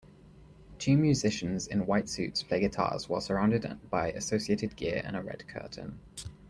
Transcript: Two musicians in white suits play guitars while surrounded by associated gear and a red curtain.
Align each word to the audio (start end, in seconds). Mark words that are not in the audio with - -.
Two 0.79 0.97
musicians 0.97 1.67
in 1.67 1.85
white 1.85 2.09
suits 2.09 2.41
play 2.41 2.59
guitars 2.59 3.07
while 3.07 3.21
surrounded 3.21 3.79
by 3.91 4.11
associated 4.13 4.75
gear 4.75 4.99
and 5.05 5.15
a 5.15 5.21
red 5.21 5.47
curtain. 5.47 5.99